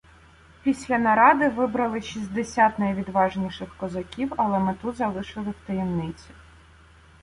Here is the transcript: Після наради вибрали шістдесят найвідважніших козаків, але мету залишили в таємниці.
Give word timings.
Після 0.63 0.99
наради 0.99 1.49
вибрали 1.49 2.01
шістдесят 2.01 2.79
найвідважніших 2.79 3.75
козаків, 3.77 4.33
але 4.37 4.59
мету 4.59 4.91
залишили 4.91 5.49
в 5.51 5.67
таємниці. 5.67 6.29